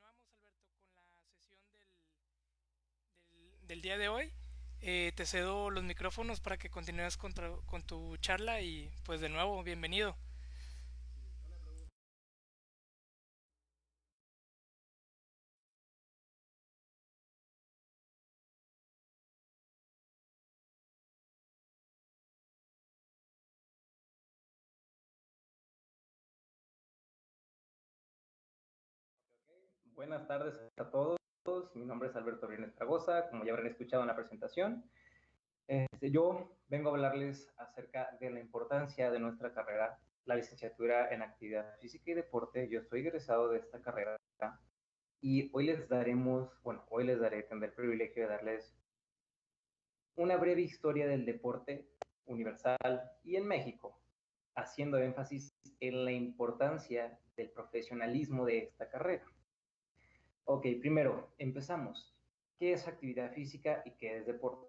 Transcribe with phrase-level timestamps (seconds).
[0.00, 1.60] continuamos, Alberto, con la sesión
[3.30, 4.32] del, del, día de hoy.
[4.80, 7.32] Eh, te cedo los micrófonos para que continúes con,
[7.66, 10.16] con tu charla y pues de nuevo, bienvenido.
[29.98, 31.18] Buenas tardes a todos.
[31.74, 34.88] Mi nombre es Alberto Rines Tragosa, como ya habrán escuchado en la presentación.
[35.66, 41.22] Este, yo vengo a hablarles acerca de la importancia de nuestra carrera, la licenciatura en
[41.22, 42.68] actividad física y deporte.
[42.68, 44.16] Yo estoy egresado de esta carrera
[45.20, 48.72] y hoy les daremos, bueno, hoy les daré, tendré el privilegio de darles
[50.14, 51.88] una breve historia del deporte
[52.26, 52.78] universal
[53.24, 54.00] y en México,
[54.54, 55.50] haciendo énfasis
[55.80, 59.24] en la importancia del profesionalismo de esta carrera.
[60.50, 62.10] Ok, primero, empezamos.
[62.58, 64.66] ¿Qué es actividad física y qué es deporte?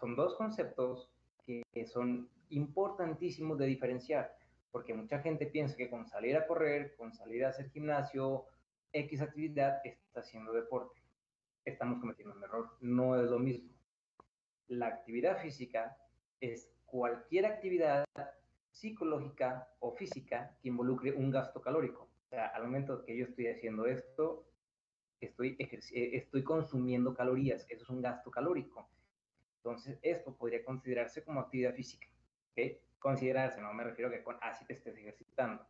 [0.00, 1.10] Son dos conceptos
[1.44, 4.34] que son importantísimos de diferenciar,
[4.70, 8.46] porque mucha gente piensa que con salir a correr, con salir a hacer gimnasio,
[8.90, 10.98] X actividad, está haciendo deporte.
[11.66, 13.68] Estamos cometiendo un error, no es lo mismo.
[14.68, 15.94] La actividad física
[16.40, 18.06] es cualquier actividad
[18.70, 22.08] psicológica o física que involucre un gasto calórico.
[22.24, 24.46] O sea, al momento que yo estoy haciendo esto,
[25.20, 28.88] estoy, eh, estoy consumiendo calorías, eso es un gasto calórico.
[29.58, 32.06] Entonces, esto podría considerarse como actividad física.
[32.52, 32.80] ¿okay?
[32.98, 35.66] Considerarse, no me refiero a que con así te estés ejercitando.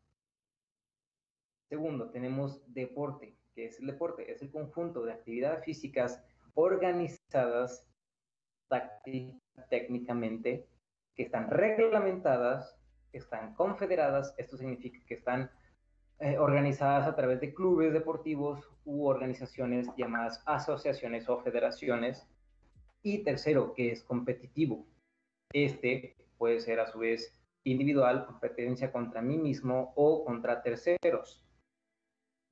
[1.68, 3.36] Segundo, tenemos deporte.
[3.54, 4.30] ¿Qué es el deporte?
[4.30, 6.22] Es el conjunto de actividades físicas
[6.54, 7.88] organizadas
[9.70, 10.68] técnicamente,
[11.14, 12.78] que están reglamentadas,
[13.10, 14.34] que están confederadas.
[14.36, 15.50] Esto significa que están
[16.18, 22.26] eh, organizadas a través de clubes deportivos u organizaciones llamadas asociaciones o federaciones.
[23.02, 24.86] Y tercero, que es competitivo.
[25.52, 31.44] Este puede ser a su vez individual, competencia contra mí mismo o contra terceros.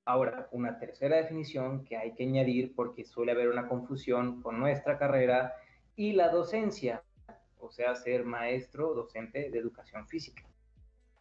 [0.07, 4.99] Ahora, una tercera definición que hay que añadir porque suele haber una confusión con nuestra
[4.99, 5.55] carrera
[5.97, 7.03] y la docencia,
[7.59, 10.43] o sea, ser maestro docente de educación física.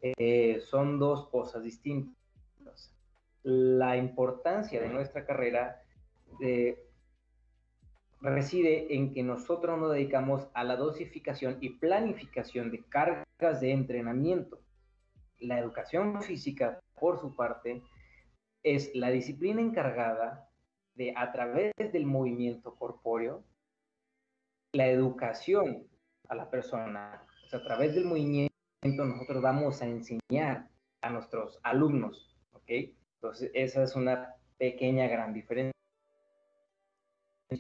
[0.02, 2.23] Eh, son dos cosas distintas
[3.44, 5.82] la importancia de nuestra carrera
[6.42, 6.80] eh,
[8.22, 14.60] reside en que nosotros nos dedicamos a la dosificación y planificación de cargas de entrenamiento.
[15.40, 17.84] La educación física, por su parte,
[18.64, 20.50] es la disciplina encargada
[20.96, 23.44] de, a través del movimiento corpóreo,
[24.72, 25.86] la educación
[26.30, 27.28] a la persona.
[27.52, 28.54] a través del movimiento
[28.84, 30.70] nosotros vamos a enseñar
[31.02, 32.72] a nuestros alumnos, ¿ok?
[33.24, 35.72] Entonces, esa es una pequeña, gran diferencia.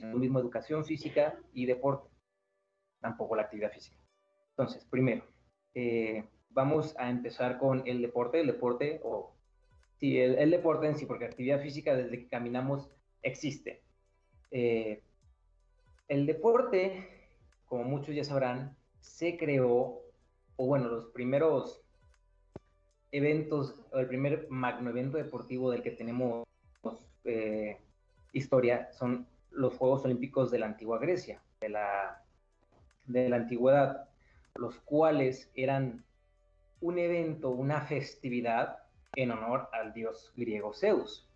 [0.01, 2.10] Lo mismo educación física y deporte,
[3.00, 3.95] tampoco la actividad física.
[4.50, 5.24] Entonces, primero,
[5.74, 8.42] eh, vamos a empezar con el deporte.
[8.42, 9.38] El deporte, o
[9.95, 12.89] sí, el, deporte en sí, porque actividad física desde que caminamos
[13.21, 13.83] existe.
[14.51, 15.01] Eh,
[16.10, 17.07] el deporte,
[17.63, 20.01] como muchos ya sabrán, se creó,
[20.57, 21.82] o bueno, los primeros
[23.13, 26.45] eventos, el primer magno evento deportivo del que tenemos
[27.24, 27.77] eh,
[28.33, 32.24] historia son los Juegos Olímpicos de la antigua Grecia, de la,
[33.06, 34.10] de la antigüedad,
[34.56, 36.04] los cuales eran
[36.81, 38.80] un evento, una festividad
[39.15, 41.30] en honor al dios griego Zeus.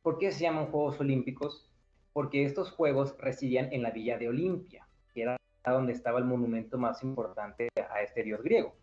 [0.00, 1.70] ¿Por qué se llaman Juegos Olímpicos?
[2.14, 5.36] Porque estos juegos residían en la villa de Olimpia, que era
[5.66, 8.74] donde estaba el monumento más importante a este dios griego.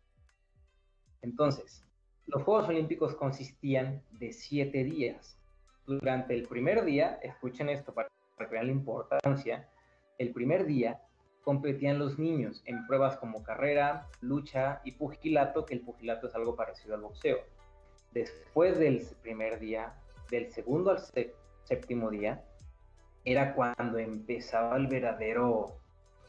[1.24, 1.84] Entonces,
[2.27, 5.38] los Juegos Olímpicos consistían de siete días.
[5.86, 9.69] Durante el primer día, escuchen esto para que vean la importancia,
[10.18, 11.01] el primer día
[11.44, 16.56] competían los niños en pruebas como carrera, lucha y pugilato, que el pugilato es algo
[16.56, 17.38] parecido al boxeo.
[18.12, 19.94] Después del primer día,
[20.31, 21.00] del segundo al
[21.63, 22.44] séptimo día,
[23.24, 25.78] era cuando empezaba el verdadero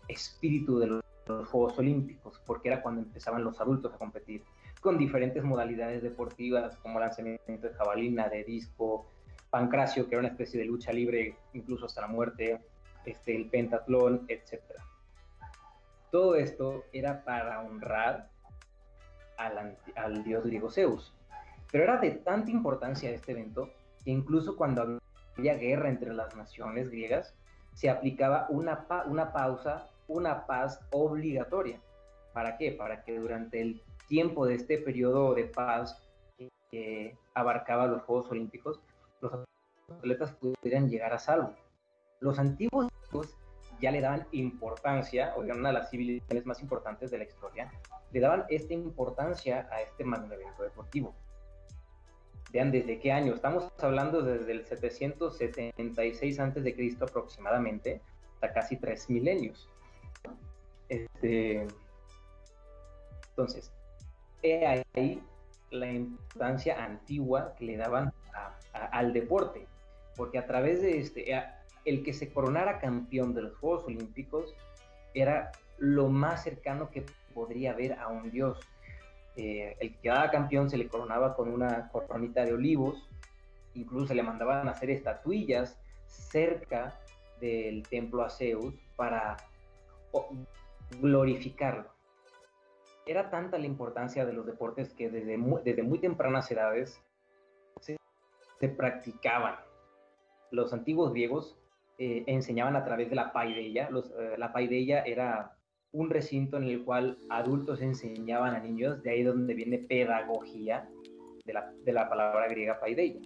[0.09, 4.45] espíritu de los Juegos Olímpicos, porque era cuando empezaban los adultos a competir
[4.87, 9.11] con diferentes modalidades deportivas como lanzamiento de jabalina, de disco,
[9.51, 12.61] pancracio, que era una especie de lucha libre incluso hasta la muerte,
[13.05, 14.63] este, el pentatlón, etc.
[16.13, 18.31] Todo esto era para honrar
[19.39, 21.13] al, al dios griego Zeus.
[21.73, 23.73] Pero era de tanta importancia este evento
[24.05, 25.01] que incluso cuando
[25.37, 27.35] había guerra entre las naciones griegas,
[27.75, 31.81] se aplicaba una, una pausa, una paz obligatoria.
[32.33, 32.71] ¿Para qué?
[32.71, 36.03] Para que durante el tiempo de este periodo de paz
[36.71, 38.81] que abarcaba los Juegos Olímpicos,
[39.21, 39.33] los
[39.99, 41.55] atletas pudieran llegar a salvo.
[42.21, 42.89] Los antiguos
[43.81, 47.71] ya le daban importancia, o una de las civilizaciones más importantes de la historia,
[48.13, 51.15] le daban esta importancia a este evento deportivo.
[52.53, 56.97] Vean desde qué año, estamos hablando desde el 776 a.C.
[57.01, 58.01] aproximadamente,
[58.35, 59.69] hasta casi tres milenios.
[60.89, 61.67] Este,
[63.31, 63.73] entonces,
[64.55, 65.23] ahí
[65.71, 68.13] la importancia antigua que le daban
[68.73, 69.67] al deporte,
[70.17, 71.35] porque a través de este,
[71.85, 74.55] el que se coronara campeón de los Juegos Olímpicos
[75.15, 77.05] era lo más cercano que
[77.35, 78.59] podría haber a un dios.
[79.37, 83.09] Eh, el que quedaba campeón se le coronaba con una coronita de olivos,
[83.75, 86.99] incluso se le mandaban a hacer estatuillas cerca
[87.41, 89.37] del templo a Zeus para
[91.01, 91.96] glorificarlo.
[93.07, 97.01] Era tanta la importancia de los deportes que desde muy, desde muy tempranas edades
[97.81, 97.97] se,
[98.69, 99.55] practicaban.
[100.51, 101.57] Los antiguos griegos
[101.99, 103.89] eh, enseñaban a través de la paideia.
[103.89, 105.57] Eh, la paideia era
[105.93, 110.89] un recinto en el cual adultos enseñaban a niños, de ahí donde viene pedagogía
[111.45, 113.21] de la, de la palabra griega paideia.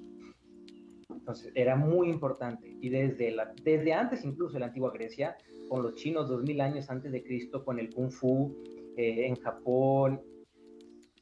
[1.08, 5.38] Entonces era muy importante y desde, la, desde antes incluso de la antigua Grecia,
[5.68, 8.54] con los chinos 2000 años antes de Cristo, con el kung fu,
[9.00, 10.20] eh, en Japón,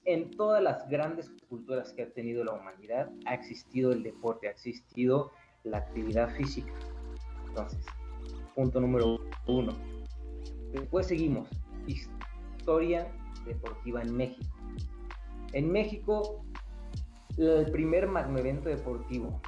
[0.04, 4.50] en todas las grandes culturas que ha tenido la humanidad, ha existido el deporte, ha
[4.50, 5.30] existido
[5.62, 6.72] la actividad física.
[7.46, 7.86] Entonces,
[8.56, 9.78] punto número uno.
[10.72, 11.48] Después seguimos.
[11.86, 13.06] Historia
[13.46, 14.56] deportiva en México.
[15.52, 16.44] En México,
[17.36, 19.40] el primer magno evento deportivo,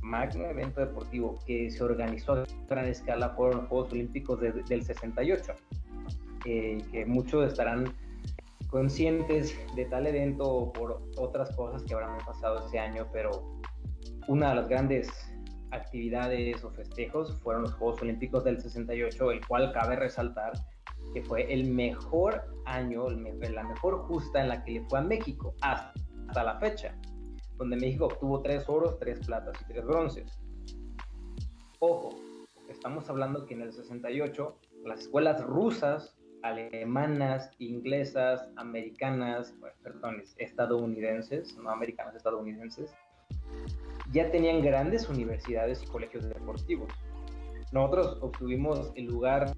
[0.00, 5.54] magno evento deportivo que se organizó a gran escala fueron los Juegos Olímpicos del 68
[6.44, 7.94] que muchos estarán
[8.72, 13.60] conscientes de tal evento por otras cosas que habrán pasado ese año, pero
[14.28, 15.10] una de las grandes
[15.72, 20.52] actividades o festejos fueron los Juegos Olímpicos del 68, el cual cabe resaltar
[21.12, 25.54] que fue el mejor año, la mejor justa en la que le fue a México
[25.60, 26.96] hasta la fecha,
[27.58, 30.40] donde México obtuvo tres oros, tres platas y tres bronces.
[31.80, 32.10] Ojo,
[32.70, 41.70] estamos hablando que en el 68 las escuelas rusas alemanas, inglesas, americanas, perdón, estadounidenses, no
[41.70, 42.94] americanas, estadounidenses,
[44.12, 46.92] ya tenían grandes universidades y colegios deportivos.
[47.72, 49.52] Nosotros obtuvimos el lugar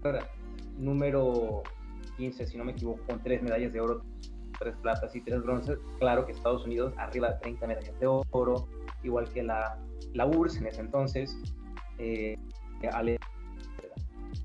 [0.79, 1.63] número
[2.17, 4.05] 15, si no me equivoco, con tres medallas de oro,
[4.59, 5.79] tres platas y tres bronces.
[5.99, 8.69] Claro que Estados Unidos arriba de 30 medallas de oro,
[9.03, 9.79] igual que la,
[10.13, 11.37] la URSS en ese entonces.
[11.99, 12.37] Eh,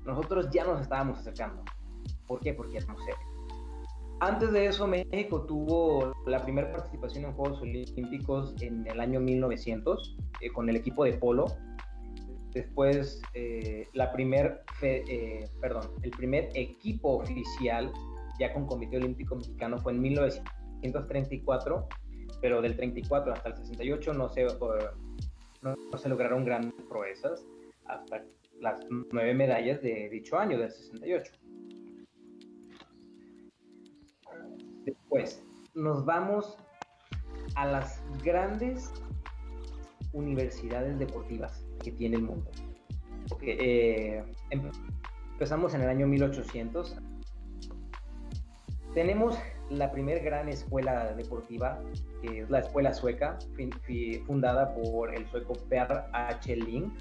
[0.04, 1.62] nosotros ya nos estábamos acercando.
[2.30, 2.54] ¿Por qué?
[2.54, 3.16] Porque es museo.
[4.20, 10.16] Antes de eso, México tuvo la primera participación en Juegos Olímpicos en el año 1900
[10.40, 11.46] eh, con el equipo de polo.
[12.52, 17.92] Después, eh, la primer, eh, perdón, el primer equipo oficial
[18.38, 21.88] ya con Comité Olímpico Mexicano fue en 1934,
[22.40, 24.44] pero del 34 hasta el 68 no se,
[25.62, 27.44] no, no se lograron grandes proezas
[27.86, 28.22] hasta
[28.60, 28.78] las
[29.10, 31.32] nueve medallas de dicho año, del 68.
[35.10, 36.56] Después, nos vamos
[37.56, 38.92] a las grandes
[40.12, 42.48] universidades deportivas que tiene el mundo.
[43.42, 46.96] Eh, empezamos en el año 1800.
[48.94, 49.36] Tenemos
[49.68, 51.80] la primera gran escuela deportiva,
[52.22, 53.36] que es la escuela sueca,
[54.28, 56.54] fundada por el sueco Per H.
[56.54, 56.94] Ling,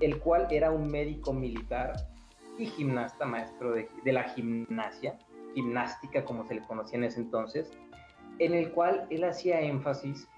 [0.00, 1.94] el cual era un médico militar
[2.58, 5.18] y gimnasta, maestro de la gimnasia,
[5.56, 7.72] gimnástica, como se le conocía en ese entonces,
[8.38, 10.28] en el cual él hacía énfasis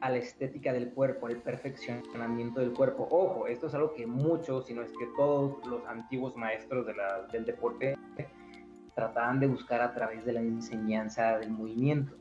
[0.00, 3.06] a la estética del cuerpo, al perfeccionamiento del cuerpo.
[3.10, 6.86] Ojo, esto es algo que muchos, si no es que todos los antiguos maestros
[7.30, 7.98] del deporte
[8.94, 12.16] trataban de buscar a través de la enseñanza del movimiento.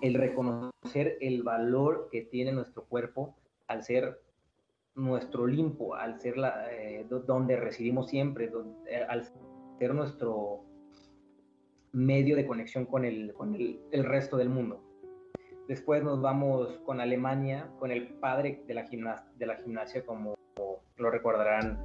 [0.00, 3.34] El reconocer el valor que tiene nuestro cuerpo
[3.66, 4.20] al ser
[4.94, 9.04] nuestro Olimpo, al ser la, eh, donde residimos siempre, donde, eh,
[9.84, 10.64] ser nuestro
[11.92, 14.82] medio de conexión con el, con el, resto del mundo.
[15.68, 18.86] Después nos vamos con Alemania, con el padre de la,
[19.36, 20.36] de la gimnasia, como
[20.96, 21.78] lo recordarán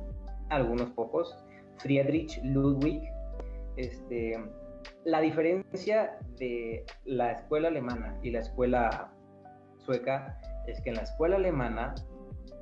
[0.47, 1.43] algunos pocos,
[1.79, 3.03] Friedrich Ludwig.
[3.75, 4.41] Este,
[5.03, 9.11] la diferencia de la escuela alemana y la escuela
[9.79, 11.95] sueca es que en la escuela alemana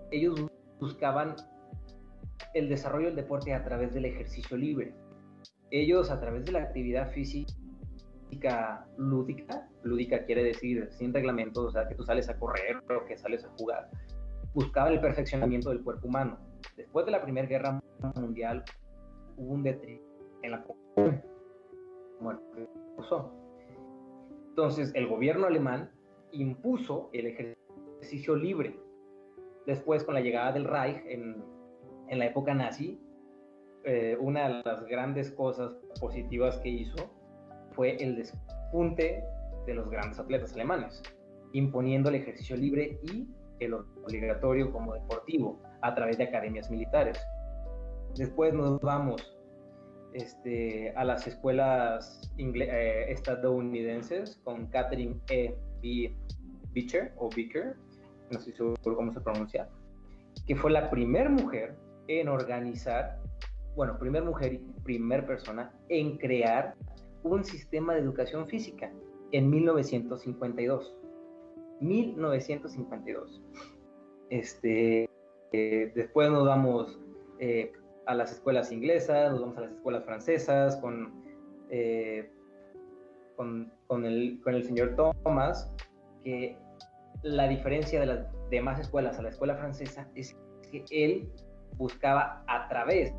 [0.10, 0.48] ellos
[0.80, 1.36] buscaban
[2.56, 4.96] el desarrollo del deporte a través del ejercicio libre
[5.72, 11.88] ellos a través de la actividad física lúdica, lúdica quiere decir sin reglamentos, o sea,
[11.88, 13.90] que tú sales a correr o que sales a jugar,
[14.54, 16.38] buscaban el perfeccionamiento del cuerpo humano.
[16.76, 17.82] Después de la Primera Guerra
[18.16, 18.64] Mundial
[19.38, 20.04] hubo un deterioro
[20.44, 20.64] en la
[22.20, 22.42] bueno,
[24.50, 25.92] Entonces el gobierno alemán
[26.32, 28.80] impuso el ejercicio libre.
[29.66, 31.44] Después, con la llegada del Reich en,
[32.08, 33.00] en la época nazi,
[33.84, 37.10] eh, una de las grandes cosas positivas que hizo
[37.72, 39.24] fue el despunte
[39.66, 41.02] de los grandes atletas alemanes,
[41.54, 43.28] imponiendo el ejercicio libre y
[43.60, 47.20] el obligatorio como deportivo a través de academias militares.
[48.16, 49.38] Después nos vamos
[50.14, 55.56] este, a las escuelas eh, estadounidenses con Catherine E.
[55.82, 56.16] B.
[56.74, 57.76] Beecher o Beecher,
[58.32, 58.54] no sé
[58.84, 59.70] cómo se pronuncia,
[60.46, 61.76] que fue la primera mujer
[62.08, 63.20] en organizar,
[63.78, 66.74] bueno, primer mujer y primer persona en crear
[67.22, 68.92] un sistema de educación física
[69.32, 70.96] en 1952.
[71.80, 73.40] 1952.
[74.32, 75.08] Este,
[75.52, 77.00] eh, después nos vamos
[77.38, 77.72] eh,
[78.08, 80.82] a las escuelas inglesas, nos vamos a las escuelas francesas
[81.70, 82.32] eh,
[83.36, 85.72] con, con, el, con el señor Thomas,
[86.24, 86.58] que
[87.22, 90.36] la diferencia de las demás escuelas a la escuela francesa es
[90.72, 91.30] que él
[91.78, 93.14] buscaba a través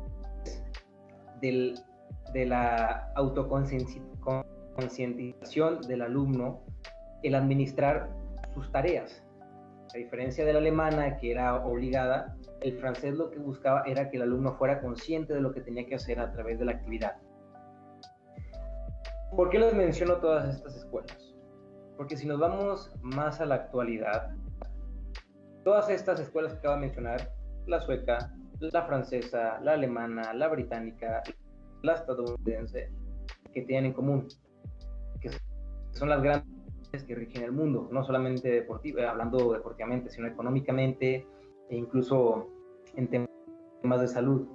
[1.41, 6.61] de la autoconcientización del alumno
[7.23, 8.09] el administrar
[8.53, 9.21] sus tareas.
[9.93, 14.17] A diferencia de la alemana, que era obligada, el francés lo que buscaba era que
[14.17, 17.15] el alumno fuera consciente de lo que tenía que hacer a través de la actividad.
[19.35, 21.35] ¿Por qué les menciono todas estas escuelas?
[21.97, 24.35] Porque si nos vamos más a la actualidad,
[25.63, 27.31] todas estas escuelas que acabo de mencionar,
[27.67, 31.23] la sueca, la francesa, la alemana, la británica,
[31.81, 32.91] la estadounidense,
[33.53, 34.27] que tienen en común,
[35.21, 35.29] que
[35.91, 36.45] son las grandes
[37.07, 41.27] que rigen el mundo, no solamente deportivo, eh, hablando deportivamente, sino económicamente
[41.69, 42.47] e incluso
[42.95, 44.47] en temas de salud.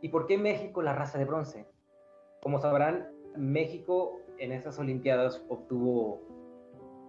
[0.00, 1.66] ¿Y por qué México la raza de bronce?
[2.42, 6.22] Como sabrán, México en estas Olimpiadas obtuvo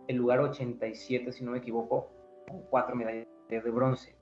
[0.08, 2.10] el lugar 87, si no me equivoco,
[2.48, 4.19] con cuatro medallas de bronce.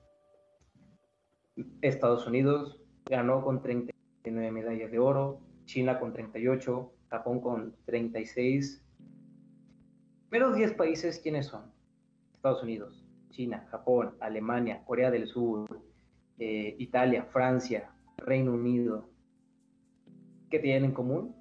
[1.82, 8.82] Estados Unidos ganó con 39 medallas de oro, China con 38, Japón con 36
[10.30, 11.72] Menos 10 países, ¿quiénes son?
[12.34, 15.80] Estados Unidos, China, Japón, Alemania, Corea del Sur,
[16.38, 19.08] eh, Italia, Francia, Reino Unido.
[20.50, 21.34] ¿Qué tienen en común?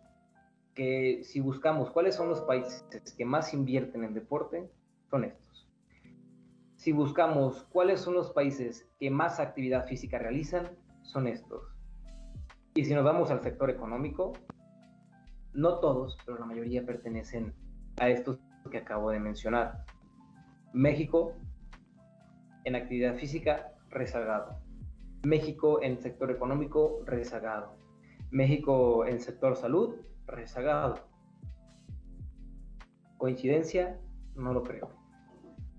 [0.74, 2.86] Que si buscamos cuáles son los países
[3.18, 4.70] que más invierten en deporte,
[5.10, 5.47] son estos.
[6.88, 10.70] Si buscamos cuáles son los países que más actividad física realizan,
[11.02, 11.76] son estos.
[12.76, 14.32] Y si nos vamos al sector económico,
[15.52, 17.54] no todos, pero la mayoría pertenecen
[17.98, 18.40] a estos
[18.72, 19.84] que acabo de mencionar.
[20.72, 21.34] México
[22.64, 24.62] en actividad física rezagado.
[25.26, 27.76] México en sector económico rezagado.
[28.32, 31.06] México en sector salud rezagado.
[33.18, 34.00] ¿Coincidencia?
[34.36, 34.97] No lo creo.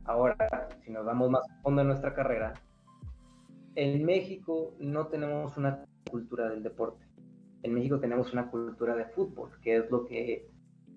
[0.09, 0.37] Ahora,
[0.83, 2.55] si nos vamos más fondo en nuestra carrera,
[3.75, 7.07] en México no tenemos una cultura del deporte.
[7.63, 10.49] En México tenemos una cultura de fútbol, que es lo que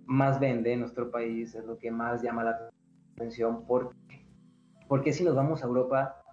[0.05, 2.69] más vende en nuestro país, es lo que más llama la
[3.15, 3.65] atención.
[3.65, 4.25] ¿Por qué?
[4.87, 6.23] Porque si nos vamos a Europa,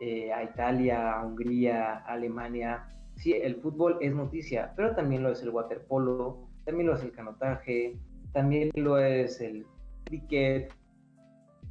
[0.00, 5.30] eh, a Italia, a Hungría, a Alemania, sí, el fútbol es noticia, pero también lo
[5.30, 7.98] es el waterpolo, también lo es el canotaje,
[8.32, 9.66] también lo es el
[10.04, 10.72] cricket.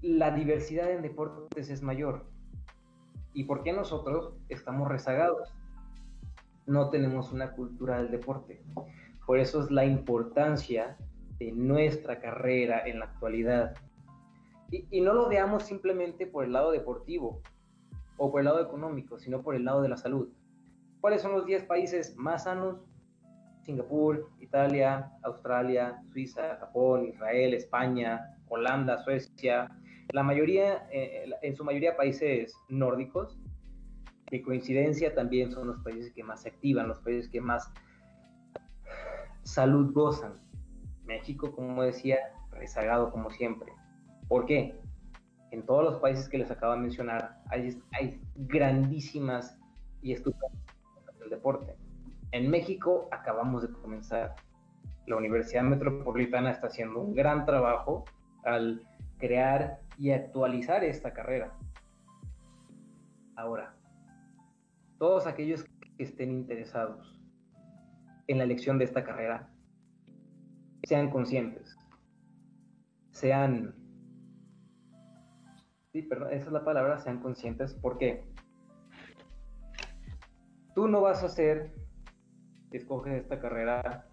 [0.08, 2.24] La diversidad en deportes es mayor.
[3.34, 5.54] ¿Y por qué nosotros estamos rezagados?
[6.66, 8.64] No tenemos una cultura del deporte.
[9.26, 10.96] Por eso es la importancia
[11.40, 13.74] de nuestra carrera en la actualidad.
[14.72, 17.42] Y, no lo veamos simplemente por el lado deportivo
[18.16, 20.30] o por el lado económico, sino por el lado de la salud.
[21.02, 22.78] ¿Cuáles son los 10 países más sanos?
[23.64, 29.70] Singapur, Italia, Australia, Suiza, Japón, Israel, España, Holanda, Suecia,
[30.14, 33.38] la mayoría, eh, en su mayoría países nórdicos,
[34.28, 37.72] que coincidencia también son los países que más se activan, los países que más
[39.44, 40.40] salud gozan.
[41.06, 42.18] México, como decía,
[42.52, 43.72] rezagado como siempre.
[44.28, 44.78] ¿Por qué?
[45.52, 49.58] En todos los países que les acabo de mencionar hay, hay grandísimas
[50.02, 50.52] y estupendas
[51.20, 51.76] del deporte.
[52.32, 54.36] En México acabamos de comenzar.
[55.06, 58.04] La Universidad Metropolitana está haciendo un gran trabajo
[58.44, 58.82] al
[59.18, 61.58] crear y actualizar esta carrera.
[63.36, 63.76] Ahora,
[64.98, 65.64] todos aquellos
[65.98, 67.20] que estén interesados
[68.28, 69.50] en la elección de esta carrera,
[70.84, 71.78] sean conscientes,
[73.12, 73.76] sean,
[75.92, 78.24] sí, perdón, esa es la palabra, sean conscientes, ¿por qué?
[80.78, 81.74] tú no vas a ser,
[82.70, 84.06] si escoges esta carrera,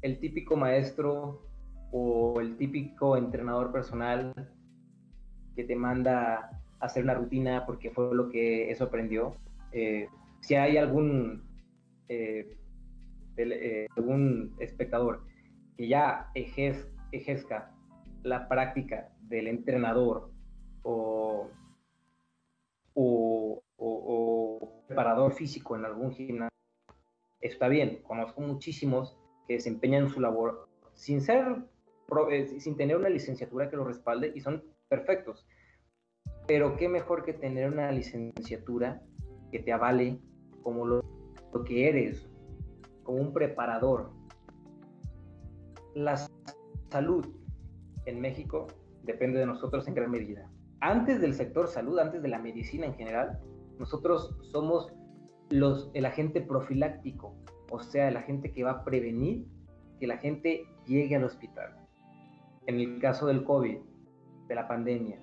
[0.00, 1.42] el típico maestro
[1.90, 4.32] o el típico entrenador personal
[5.54, 9.36] que te manda a hacer una rutina porque fue lo que eso aprendió.
[9.72, 10.08] Eh,
[10.40, 11.44] si hay algún,
[12.08, 12.56] eh,
[13.36, 15.24] eh, algún espectador
[15.76, 17.70] que ya ejerza
[18.22, 20.30] la práctica del entrenador
[20.82, 21.48] o,
[22.94, 26.50] o, o, preparador físico en algún gimnasio,
[27.40, 28.02] está bien.
[28.02, 31.56] Conozco muchísimos que desempeñan su labor sin ser
[32.58, 35.46] sin tener una licenciatura que lo respalde y son perfectos.
[36.46, 39.02] Pero qué mejor que tener una licenciatura
[39.50, 40.18] que te avale
[40.62, 41.04] como lo,
[41.52, 42.28] lo que eres,
[43.02, 44.10] como un preparador.
[45.94, 46.16] La
[46.90, 47.26] salud
[48.06, 48.66] en México
[49.02, 50.50] depende de nosotros en gran medida.
[50.80, 53.40] Antes del sector salud, antes de la medicina en general,
[53.78, 54.92] nosotros somos
[55.50, 57.36] los, el agente profiláctico,
[57.70, 59.46] o sea, el agente que va a prevenir
[60.00, 61.76] que la gente llegue al hospital.
[62.66, 63.78] En el caso del COVID,
[64.48, 65.20] de la pandemia,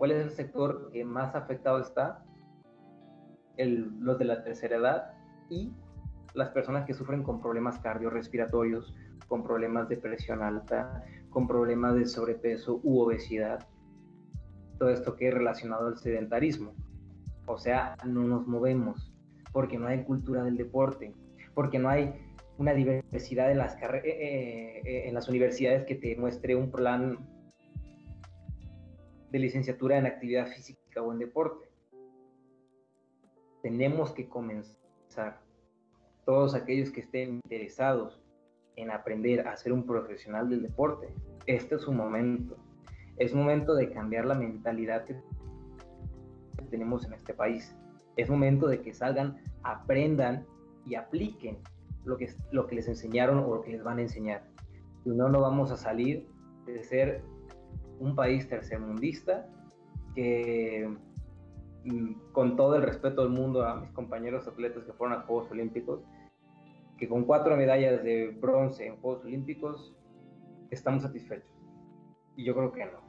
[0.00, 2.24] ¿cuál es el sector que más afectado está?
[3.58, 5.12] los de la tercera edad
[5.50, 5.70] y
[6.32, 8.94] las personas que sufren con problemas cardiorrespiratorios,
[9.28, 13.68] con problemas de presión alta, con problemas de sobrepeso u obesidad.
[14.78, 16.72] Todo esto que es relacionado al sedentarismo.
[17.44, 19.12] O sea, no nos movemos
[19.52, 21.14] porque no hay cultura del deporte,
[21.52, 22.14] porque no hay
[22.56, 27.18] una diversidad en las, eh, eh, eh, en las universidades que te muestre un plan
[29.30, 31.68] de licenciatura en actividad física o en deporte.
[33.62, 35.40] Tenemos que comenzar.
[36.24, 38.20] Todos aquellos que estén interesados
[38.76, 41.08] en aprender a ser un profesional del deporte,
[41.46, 42.56] este es su momento.
[43.16, 45.16] Es momento de cambiar la mentalidad que
[46.70, 47.74] tenemos en este país.
[48.16, 50.46] Es momento de que salgan, aprendan
[50.86, 51.58] y apliquen
[52.04, 54.44] lo que, lo que les enseñaron o lo que les van a enseñar.
[55.02, 56.28] Si no, no vamos a salir
[56.66, 57.22] de ser
[58.00, 59.46] un país tercermundista
[60.14, 60.88] que,
[61.84, 65.50] mm, con todo el respeto del mundo a mis compañeros atletas que fueron a Juegos
[65.50, 66.02] Olímpicos,
[66.98, 69.94] que con cuatro medallas de bronce en Juegos Olímpicos
[70.70, 71.50] estamos satisfechos.
[72.36, 73.00] Y yo creo que no.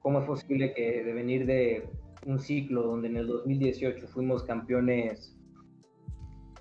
[0.00, 1.88] ¿Cómo es posible que de venir de
[2.26, 5.38] un ciclo donde en el 2018 fuimos campeones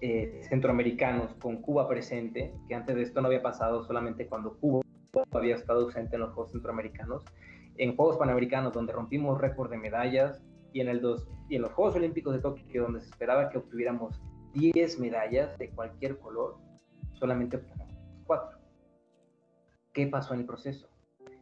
[0.02, 4.83] eh, centroamericanos con Cuba presente, que antes de esto no había pasado solamente cuando Cuba
[5.32, 7.24] había estado ausente en los Juegos Centroamericanos,
[7.78, 11.72] en Juegos Panamericanos donde rompimos récord de medallas y en, el dos, y en los
[11.74, 14.22] Juegos Olímpicos de Tokio donde se esperaba que obtuviéramos
[14.54, 16.58] 10 medallas de cualquier color,
[17.14, 17.94] solamente obtuvimos
[18.26, 18.58] 4.
[19.94, 20.90] ¿Qué pasó en el proceso?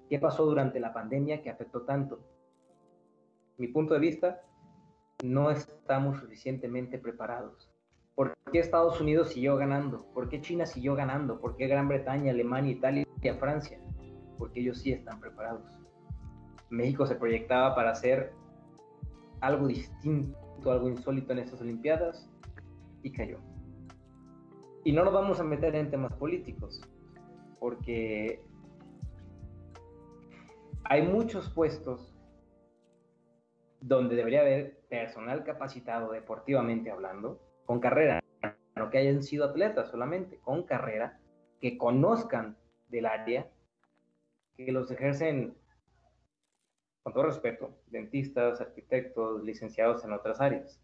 [0.09, 2.19] ¿Qué pasó durante la pandemia que afectó tanto?
[3.57, 4.41] Mi punto de vista,
[5.23, 7.70] no estamos suficientemente preparados
[8.21, 10.05] ¿Por qué Estados Unidos siguió ganando?
[10.13, 11.41] ¿Por qué China siguió ganando?
[11.41, 13.07] ¿Por qué Gran Bretaña, Alemania, Italia,
[13.39, 13.79] Francia?
[14.37, 15.63] Porque ellos sí están preparados.
[16.69, 18.31] México se proyectaba para hacer
[19.39, 20.37] algo distinto,
[20.71, 22.29] algo insólito en estas Olimpiadas
[23.01, 23.39] y cayó.
[24.83, 26.79] Y no nos vamos a meter en temas políticos,
[27.59, 28.43] porque
[30.83, 32.15] hay muchos puestos
[33.79, 38.21] donde debería haber personal capacitado deportivamente hablando, con carrera,
[38.75, 41.21] no que hayan sido atletas solamente, con carrera,
[41.61, 42.57] que conozcan
[42.89, 43.49] del área,
[44.57, 45.55] que los ejercen
[47.01, 50.83] con todo respeto, dentistas, arquitectos, licenciados en otras áreas.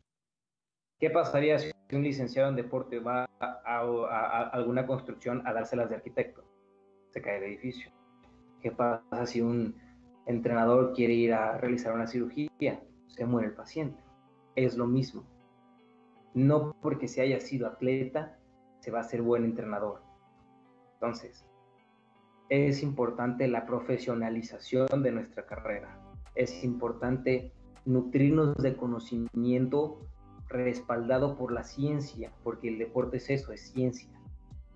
[0.98, 6.46] ¿Qué pasaría si un licenciado en deporte va a, alguna construcción a dárselas de arquitecto?
[7.10, 7.92] Se cae el edificio.
[8.62, 9.76] ¿Qué pasa si un
[10.26, 12.82] entrenador quiere ir a realizar una cirugía?
[13.08, 14.02] Se muere el paciente.
[14.56, 15.28] Es lo mismo
[16.38, 18.38] no porque se haya sido atleta
[18.80, 20.04] se va a ser buen entrenador.
[20.94, 21.46] Entonces,
[22.50, 26.00] es importante la profesionalización de nuestra carrera.
[26.36, 27.52] Es importante
[27.86, 30.00] nutrirnos de conocimiento
[30.48, 34.10] respaldado por la ciencia, porque el deporte es eso, es ciencia.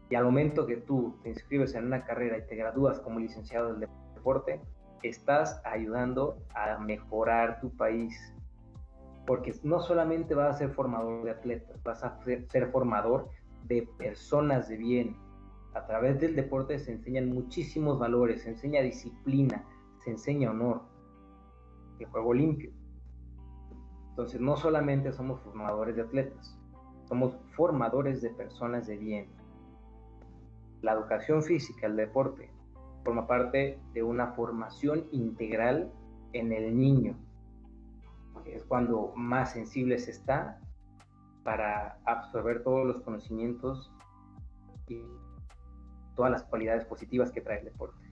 [0.09, 3.71] Y al momento que tú te inscribes en una carrera y te gradúas como licenciado
[3.73, 4.59] del deporte,
[5.03, 8.33] estás ayudando a mejorar tu país,
[9.25, 13.29] porque no solamente vas a ser formador de atletas, vas a ser, formador
[13.65, 15.17] de personas de bien.
[15.73, 19.63] A través del deporte se enseñan muchísimos valores, se enseña disciplina,
[19.99, 20.81] se enseña honor,
[21.99, 22.71] el juego limpio.
[24.09, 26.57] Entonces no solamente somos formadores de atletas,
[27.05, 29.27] somos formadores de personas de bien.
[30.81, 32.51] La educación física, el deporte,
[33.03, 35.91] forma parte de una formación integral
[36.33, 37.15] en el niño,
[38.47, 40.59] es cuando más sensible se está
[41.43, 43.91] para absorber todos los conocimientos
[44.87, 45.01] y
[46.15, 48.11] todas las cualidades positivas que trae el deporte.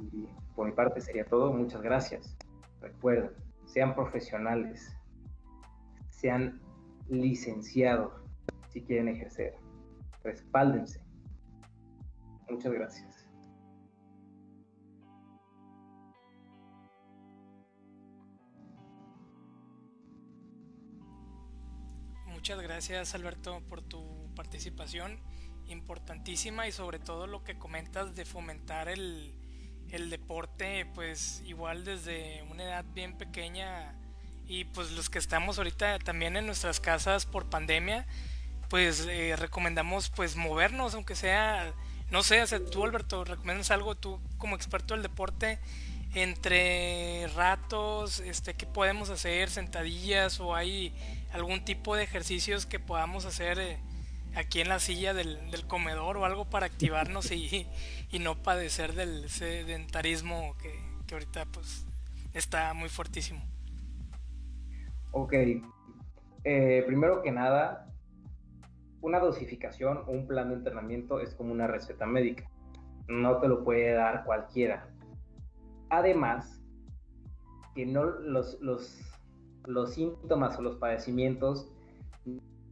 [0.00, 1.52] Y por mi parte sería todo.
[1.52, 2.36] Muchas gracias.
[2.80, 3.30] Recuerden,
[3.64, 4.96] sean profesionales,
[6.10, 6.60] sean
[7.08, 8.12] licenciados
[8.68, 9.56] si quieren ejercer.
[10.22, 11.00] Respáldense.
[12.48, 13.13] Muchas gracias.
[22.44, 25.18] Muchas gracias Alberto por tu participación
[25.66, 29.32] importantísima y sobre todo lo que comentas de fomentar el,
[29.88, 33.94] el deporte pues igual desde una edad bien pequeña
[34.46, 38.06] y pues los que estamos ahorita también en nuestras casas por pandemia
[38.68, 41.72] pues eh, recomendamos pues movernos aunque sea
[42.10, 45.60] no sé, tú Alberto recomiendas algo tú como experto del deporte
[46.14, 50.94] entre ratos este qué podemos hacer sentadillas o hay
[51.32, 53.78] algún tipo de ejercicios que podamos hacer eh,
[54.36, 57.66] aquí en la silla del, comedor o algo para activarnos y,
[58.20, 60.72] no padecer del sedentarismo que,
[61.12, 61.84] ahorita pues
[62.32, 63.40] está muy fuertísimo.
[65.10, 65.34] Ok,
[66.44, 67.88] eh, primero que nada,
[69.00, 72.48] una dosificación o un plan de entrenamiento es como una receta médica.
[73.08, 74.88] No te lo puede dar cualquiera.
[75.98, 76.60] Además,
[77.74, 79.14] que no los, los
[79.66, 81.70] los síntomas o los padecimientos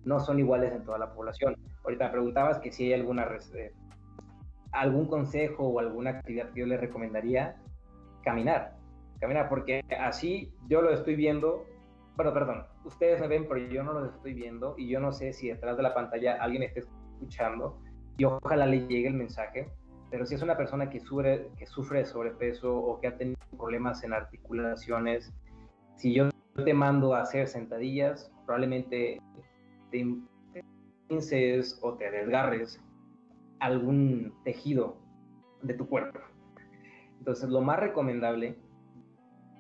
[0.05, 1.57] no son iguales en toda la población.
[1.85, 3.73] Ahorita preguntabas que si hay alguna eh,
[4.73, 7.57] algún consejo o alguna actividad que yo le recomendaría,
[8.25, 8.77] caminar.
[9.21, 11.65] Caminar, porque así yo lo estoy viendo.
[12.17, 15.33] Bueno, perdón, ustedes me ven, pero yo no lo estoy viendo y yo no sé
[15.33, 17.79] si detrás de la pantalla alguien esté escuchando
[18.19, 19.71] y ojalá le llegue el mensaje.
[20.13, 23.39] Pero si es una persona que sufre, que sufre de sobrepeso o que ha tenido
[23.57, 25.33] problemas en articulaciones,
[25.97, 29.23] si yo te mando a hacer sentadillas, probablemente
[29.91, 30.19] te
[31.09, 32.79] pinces o te desgarres
[33.61, 34.99] algún tejido
[35.63, 36.21] de tu cuerpo.
[37.17, 38.59] Entonces, lo más recomendable,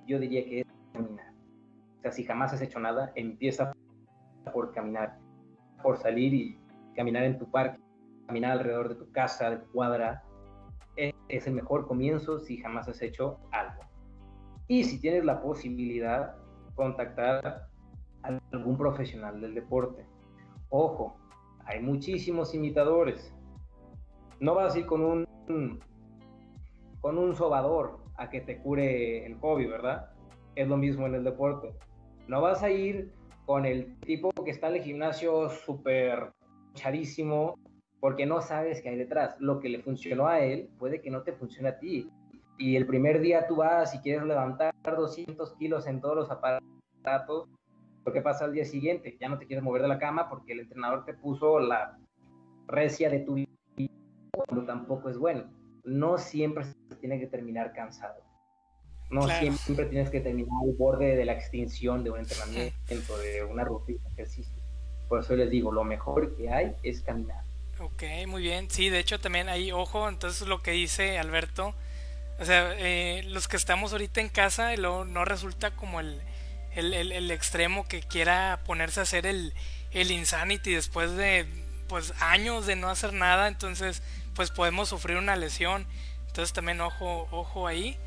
[0.07, 1.33] yo diría que es caminar.
[1.97, 3.73] O sea, si jamás has hecho nada, empieza
[4.53, 5.19] por caminar,
[5.83, 6.59] por salir y
[6.95, 7.81] caminar en tu parque,
[8.27, 10.23] caminar alrededor de tu casa, de tu cuadra.
[11.33, 13.83] Es el mejor comienzo si jamás has hecho algo.
[14.69, 16.37] Y si tienes la posibilidad,
[16.75, 17.69] contactar
[18.23, 20.05] a algún profesional del deporte.
[20.69, 21.17] Ojo,
[21.65, 23.35] hay muchísimos imitadores.
[24.41, 25.81] No vas a ir con un
[27.01, 30.11] con un sobador a que te cure el hobby, ¿verdad?
[30.55, 31.75] Es lo mismo en el deporte.
[32.29, 33.11] No vas a ir
[33.47, 36.31] con el tipo que está en el gimnasio súper
[36.75, 37.59] charísimo
[38.03, 39.37] porque no sabes qué hay detrás.
[39.39, 42.11] Lo que le funcionó a él puede que no te funcione a ti
[42.59, 47.49] y el primer día tú vas y quieres levantar 200 kilos en todos los aparatos,
[48.05, 50.53] lo que pasa al día siguiente, ya no te quieres mover de la cama porque
[50.53, 51.97] el entrenador te puso la
[52.67, 53.53] recia de tu vida,
[54.49, 55.45] cuando tampoco es bueno.
[55.85, 58.21] No siempre se tiene que terminar cansado.
[59.11, 63.63] No siempre tienes que terminar al borde de la extinción de un entrenamiento, de una
[63.63, 64.61] rutina de ejercicio.
[65.09, 67.42] Por eso les digo, lo mejor que hay es caminar.
[67.83, 68.71] Ok, muy bien.
[68.71, 71.75] Sí, de hecho también hay, ojo, entonces lo que dice Alberto,
[72.39, 76.23] o sea, eh, los que estamos ahorita en casa, luego no resulta como el,
[76.77, 79.53] el, extremo que quiera ponerse a hacer el,
[79.91, 81.45] el insanity después de
[81.89, 84.01] pues años de no hacer nada, entonces
[84.37, 85.85] pues podemos sufrir una lesión.
[86.29, 87.99] Entonces también ojo, ojo ahí.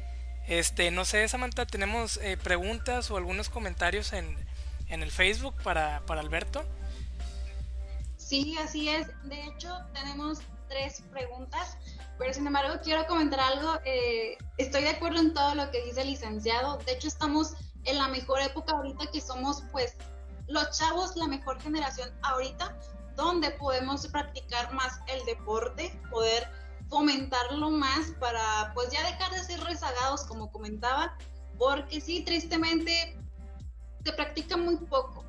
[0.47, 4.37] Este, no sé, Samantha, tenemos eh, preguntas o algunos comentarios en,
[4.87, 6.65] en el Facebook para, para Alberto.
[8.35, 9.07] Sí, así es.
[9.23, 11.77] De hecho, tenemos tres preguntas.
[12.17, 13.79] Pero sin embargo, quiero comentar algo.
[13.85, 16.77] Eh, estoy de acuerdo en todo lo que dice el licenciado.
[16.79, 17.53] De hecho, estamos
[17.85, 19.95] en la mejor época ahorita que somos, pues,
[20.47, 22.77] los chavos, la mejor generación ahorita,
[23.15, 26.45] donde podemos practicar más el deporte, poder
[26.89, 31.17] fomentarlo más para, pues, ya dejar de ser rezagados, como comentaba,
[31.57, 33.17] porque sí, tristemente,
[34.03, 35.23] se practica muy poco.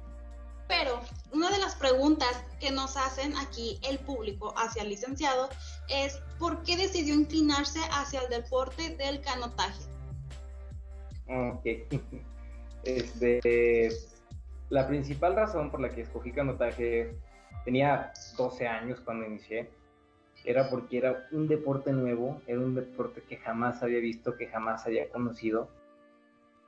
[0.69, 1.01] Pero
[1.33, 5.49] una de las preguntas que nos hacen aquí el público hacia el licenciado
[5.89, 9.83] es ¿por qué decidió inclinarse hacia el deporte del canotaje?
[11.29, 11.67] Ok.
[12.85, 13.91] Este,
[14.69, 17.17] la principal razón por la que escogí canotaje,
[17.65, 19.69] tenía 12 años cuando inicié,
[20.45, 24.87] era porque era un deporte nuevo, era un deporte que jamás había visto, que jamás
[24.87, 25.69] había conocido.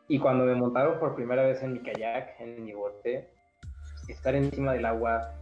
[0.09, 3.29] Y cuando me montaron por primera vez en mi kayak, en mi bote,
[4.09, 5.33] estar encima del agua,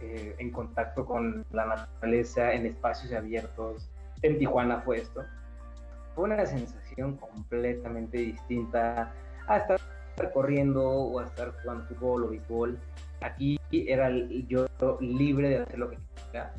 [0.00, 3.88] eh, en contacto con la naturaleza, en espacios abiertos.
[4.22, 5.24] En Tijuana fue esto.
[6.14, 9.12] Fue una sensación completamente distinta
[9.46, 9.80] a estar
[10.32, 12.78] corriendo o a estar jugando fútbol o béisbol.
[13.20, 14.10] Aquí era
[14.48, 14.66] yo
[15.00, 16.54] libre de hacer lo que quisiera.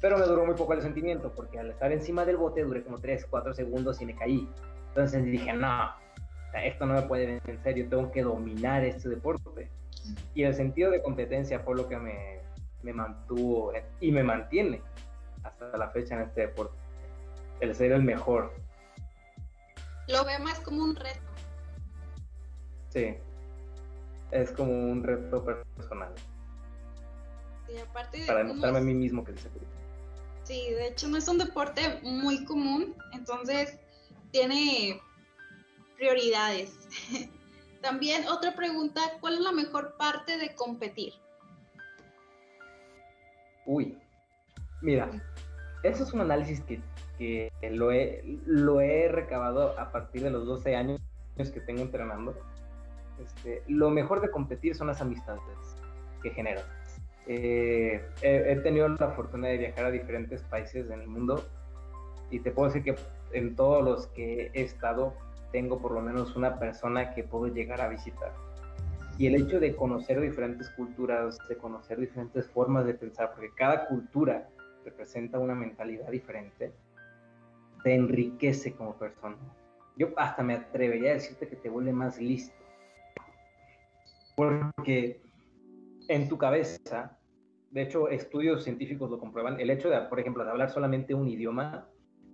[0.00, 2.98] Pero me duró muy poco el sentimiento, porque al estar encima del bote duré como
[2.98, 4.48] 3, 4 segundos y me caí.
[4.88, 5.92] Entonces dije, no,
[6.54, 9.70] esto no me puede vencer, yo tengo que dominar este deporte.
[10.34, 12.40] Y el sentido de competencia fue lo que me,
[12.82, 14.82] me mantuvo y me mantiene
[15.42, 16.76] hasta la fecha en este deporte.
[17.60, 18.52] El ser el mejor.
[20.08, 21.20] Lo veo más como un reto.
[22.88, 23.16] Sí,
[24.30, 26.12] es como un reto personal.
[27.68, 29.48] Sí, aparte de para demostrarme a mí mismo que se
[30.44, 33.78] Sí, de hecho no es un deporte muy común, entonces
[34.32, 35.00] tiene
[35.96, 36.76] prioridades.
[37.82, 41.12] También otra pregunta, ¿cuál es la mejor parte de competir?
[43.66, 43.98] Uy,
[44.80, 45.10] mira,
[45.82, 46.62] eso es un análisis
[47.18, 51.00] que, lo, he, lo he recabado a partir de los 12 años
[51.36, 52.36] que tengo entrenando.
[53.18, 55.42] Este, lo mejor de competir son las amistades
[56.22, 56.64] que generas.
[57.26, 61.44] Eh, he, tenido la fortuna de viajar a diferentes países en el mundo
[62.30, 62.96] y te puedo decir que
[63.32, 65.14] en todos los que he estado
[65.52, 68.32] tengo por lo menos una persona que puedo llegar a visitar.
[69.18, 73.86] Y el hecho de conocer diferentes culturas, de conocer diferentes formas de pensar, porque cada
[73.86, 74.48] cultura
[74.84, 76.72] representa una mentalidad diferente,
[77.84, 79.36] te enriquece como persona.
[79.96, 82.56] Yo hasta me atrevería a decirte que te vuelve más listo.
[84.34, 85.20] Porque
[86.08, 87.18] en tu cabeza,
[87.70, 91.28] de hecho estudios científicos lo comprueban, el hecho de, por ejemplo, de hablar solamente un
[91.28, 91.86] idioma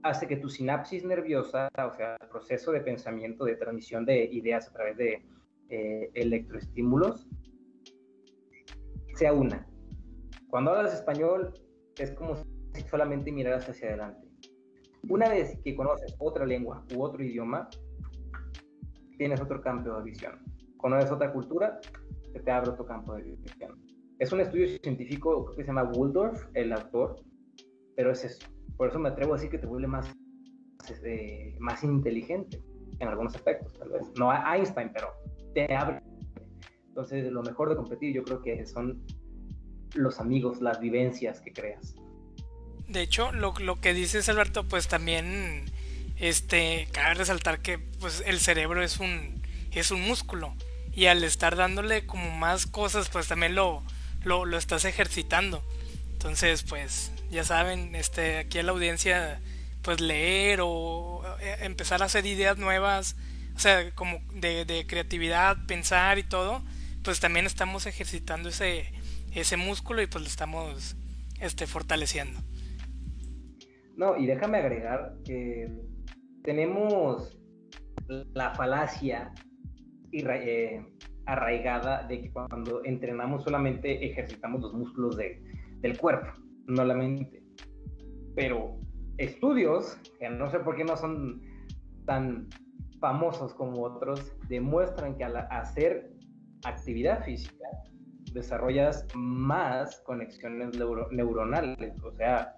[0.02, 4.68] hace que tu sinapsis nerviosa, o sea, el proceso de pensamiento, de transmisión de ideas
[4.68, 5.22] a través de
[5.68, 7.26] eh, electroestímulos,
[9.14, 9.66] sea una.
[10.48, 11.52] Cuando hablas español
[11.96, 14.28] es como si solamente miraras hacia adelante.
[15.08, 17.68] Una vez que conoces otra lengua u otro idioma,
[19.16, 20.38] tienes otro campo de visión.
[20.76, 21.80] Conoces otra cultura,
[22.32, 23.82] se te abre otro campo de visión.
[24.18, 27.16] Es un estudio científico que se llama Waldorf, el autor,
[27.96, 30.06] pero es eso por eso me atrevo a decir que te vuelve más,
[30.88, 32.62] este, más inteligente
[33.00, 34.02] en algunos aspectos, tal vez.
[34.16, 35.12] No a Einstein, pero
[35.52, 36.00] te abre.
[36.86, 39.04] Entonces, lo mejor de competir yo creo que son
[39.94, 41.96] los amigos, las vivencias que creas.
[42.88, 45.64] De hecho, lo, lo que dices, Alberto, pues también
[46.16, 50.54] este, cabe resaltar que pues, el cerebro es un, es un músculo.
[50.92, 53.82] Y al estar dándole como más cosas, pues también lo,
[54.22, 55.62] lo, lo estás ejercitando.
[56.18, 59.40] Entonces, pues ya saben, este, aquí a la audiencia,
[59.83, 63.14] pues leer o eh, empezar a hacer ideas nuevas,
[63.54, 66.64] o sea, como de, creatividad, pensar y todo,
[67.04, 68.87] pues también estamos ejercitando ese,
[69.33, 70.96] ese músculo y pues lo estamos
[71.40, 72.40] este, fortaleciendo.
[73.94, 75.70] No, y déjame agregar que
[76.42, 77.38] tenemos
[78.09, 79.33] la falacia
[80.11, 80.85] eh,
[81.26, 85.16] arraigada de que cuando entrenamos solamente ejercitamos los músculos
[85.80, 86.32] del cuerpo
[86.66, 87.42] no la mente.
[88.34, 88.78] Pero
[89.16, 91.42] estudios, que no sé por qué no son
[92.04, 92.48] tan
[93.00, 96.12] famosos como otros, demuestran que al hacer
[96.64, 97.66] actividad física
[98.32, 100.78] desarrollas más conexiones
[101.10, 102.56] neuronales, o sea,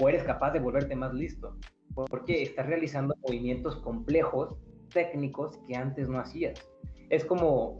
[0.00, 1.56] o eres capaz de volverte más listo,
[1.94, 4.56] porque estás realizando movimientos complejos,
[4.92, 6.58] técnicos que antes no hacías.
[7.10, 7.78] Es como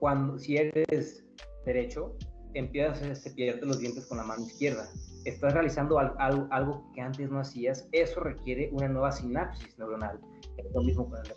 [0.00, 1.24] cuando si eres
[1.64, 2.16] derecho,
[2.54, 4.88] empiezas a cepillarte los dientes con la mano izquierda.
[5.24, 7.88] Estás realizando algo, algo, que antes no hacías.
[7.92, 10.20] Eso requiere una nueva sinapsis neuronal.
[10.56, 11.32] Es lo mismo con el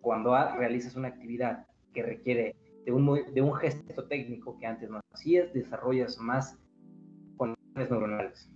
[0.00, 5.00] Cuando realizas una actividad que requiere de un, de un gesto técnico que antes no
[5.12, 6.56] hacías, desarrollas más
[7.36, 8.50] conexiones neuronales.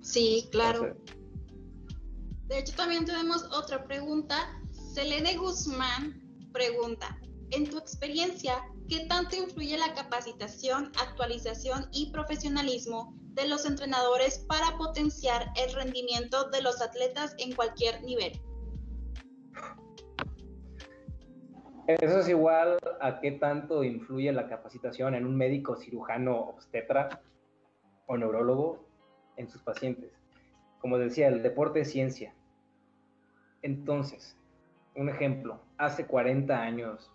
[0.00, 0.96] Sí, claro.
[2.48, 4.36] De hecho, también tenemos otra pregunta.
[4.72, 6.20] Selene Guzmán
[6.52, 7.18] pregunta,
[7.50, 14.76] en tu experiencia, ¿qué tanto influye la capacitación, actualización y profesionalismo de los entrenadores para
[14.76, 18.32] potenciar el rendimiento de los atletas en cualquier nivel?
[21.86, 27.22] Eso es igual a qué tanto influye la capacitación en un médico cirujano obstetra
[28.06, 28.86] o neurólogo
[29.36, 30.12] en sus pacientes.
[30.80, 32.34] Como decía, el deporte es ciencia.
[33.62, 34.36] Entonces,
[34.94, 37.12] un ejemplo, hace 40 años,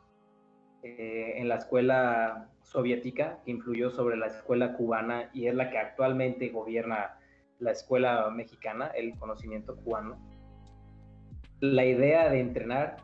[0.83, 5.77] eh, en la escuela soviética, que influyó sobre la escuela cubana y es la que
[5.77, 7.17] actualmente gobierna
[7.59, 10.17] la escuela mexicana, el conocimiento cubano,
[11.61, 12.97] la idea de entrenar,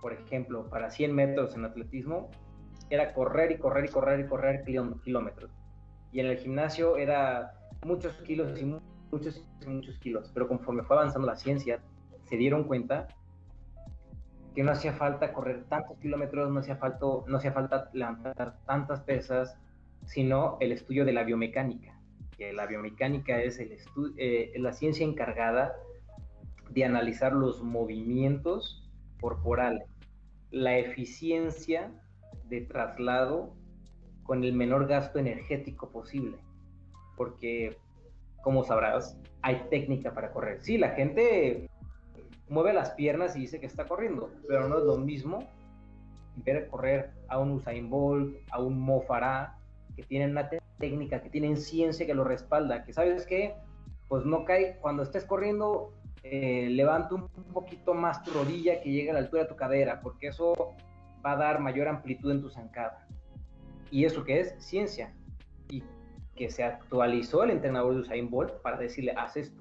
[0.00, 2.30] por ejemplo, para 100 metros en atletismo,
[2.88, 5.50] era correr y correr y correr y correr kilómetros.
[6.12, 7.52] Y en el gimnasio era
[7.84, 8.64] muchos kilos y
[9.10, 10.30] muchos, muchos kilos.
[10.32, 11.80] Pero conforme fue avanzando la ciencia,
[12.30, 13.08] se dieron cuenta
[14.54, 19.00] que no hacía falta correr tantos kilómetros, no hacía falta, no hacía falta levantar tantas
[19.00, 19.56] pesas,
[20.06, 21.98] sino el estudio de la biomecánica.
[22.36, 23.76] Que la biomecánica es el
[24.16, 25.74] eh, la ciencia encargada
[26.70, 28.88] de analizar los movimientos
[29.20, 29.88] corporales,
[30.50, 31.92] la eficiencia
[32.48, 33.54] de traslado
[34.22, 36.38] con el menor gasto energético posible.
[37.16, 37.76] Porque,
[38.42, 40.62] como sabrás, hay técnica para correr.
[40.62, 41.69] Sí, la gente
[42.50, 45.48] mueve las piernas y dice que está corriendo, pero no es lo mismo
[46.44, 49.56] ver correr a un Usain Bolt, a un Mo Farah,
[49.96, 53.54] que tienen una técnica, que tienen ciencia que lo respalda, que sabes que,
[54.08, 59.10] pues no cae, cuando estés corriendo, eh, levanta un poquito más tu rodilla que llegue
[59.10, 60.74] a la altura de tu cadera, porque eso
[61.24, 63.06] va a dar mayor amplitud en tu zancada.
[63.90, 64.54] ¿Y eso que es?
[64.58, 65.14] Ciencia.
[65.68, 65.82] Y
[66.34, 69.60] que se actualizó el entrenador de Usain Bolt para decirle, haz esto.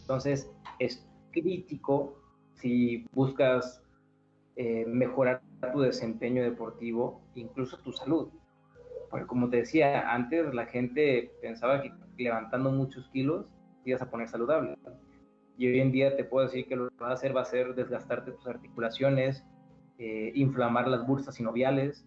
[0.00, 2.18] Entonces, es crítico
[2.58, 3.82] si buscas
[4.56, 5.40] eh, mejorar
[5.72, 8.28] tu desempeño deportivo, incluso tu salud.
[9.10, 13.46] Porque como te decía, antes la gente pensaba que levantando muchos kilos
[13.84, 14.76] te ibas a poner saludable.
[15.56, 17.44] Y hoy en día te puedo decir que lo que va a hacer va a
[17.44, 19.44] ser desgastarte tus articulaciones,
[19.98, 22.06] eh, inflamar las bursas sinoviales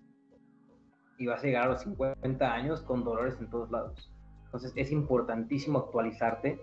[1.17, 4.11] y vas a llegar a los 50 años con dolores en todos lados.
[4.45, 6.59] Entonces es importantísimo actualizarte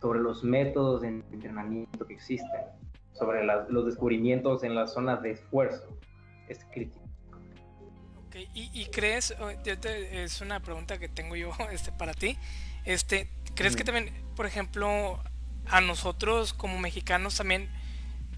[0.00, 2.60] sobre los métodos de entrenamiento que existen,
[3.12, 5.88] sobre los descubrimientos en las zonas de esfuerzo.
[6.48, 7.00] Es crítico.
[8.28, 8.48] Okay.
[8.54, 12.38] ¿Y, crees, oh, es una pregunta que tengo yo este, para ti,
[12.84, 15.22] este, ¿crees que también, por ejemplo,
[15.66, 17.70] a nosotros como mexicanos también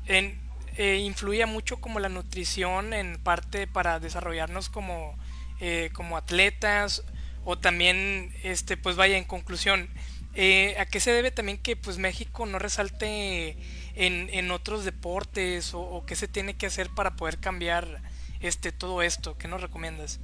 [0.06, 0.40] en,
[0.76, 5.16] eh, influye mucho como la nutrición en parte para desarrollarnos como,
[5.60, 7.04] eh, como atletas
[7.44, 9.88] o también este pues vaya en conclusión
[10.34, 13.56] eh, a qué se debe también que pues México no resalte
[13.94, 18.02] en, en otros deportes o, qué se tiene que hacer para poder cambiar
[18.40, 20.20] este todo esto qué nos recomiendas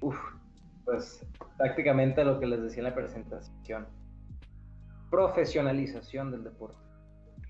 [0.00, 0.16] Uf,
[0.84, 1.24] pues
[1.56, 3.86] prácticamente lo que les decía en la presentación
[5.12, 6.78] profesionalización del deporte.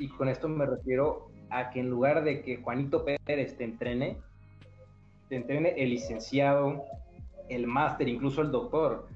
[0.00, 4.18] Y con esto me refiero a que en lugar de que Juanito Pérez te entrene,
[5.28, 6.82] te entrene el licenciado,
[7.48, 9.06] el máster, incluso el doctor.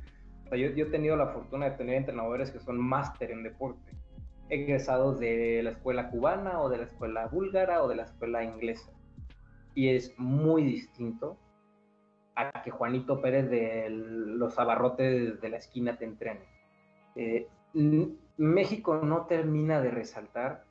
[0.53, 3.91] yo, yo, he tenido la fortuna de tener entrenadores que son máster en deporte,
[4.49, 8.93] egresados de la escuela cubana o de la escuela búlgara o de la escuela inglesa.
[9.75, 11.37] Y es muy distinto
[12.35, 16.45] a que Juanito Pérez de los abarrotes de la esquina te entrene.
[17.15, 17.49] Eh,
[18.37, 20.65] México no termina de resaltar